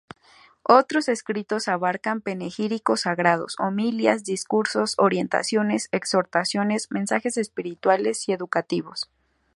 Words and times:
Otros 0.67 1.09
escritos 1.09 1.67
abarcan: 1.67 2.21
panegíricos 2.21 3.01
sagrados, 3.01 3.55
homilías, 3.59 4.23
discursos, 4.23 4.95
orientaciones, 4.97 5.89
exhortaciones, 5.91 6.87
mensajes 6.89 7.37
espirituales 7.37 8.27
y 8.27 8.31
educativos. 8.33 9.11